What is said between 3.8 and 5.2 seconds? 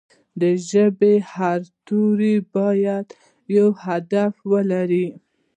هدف ولري.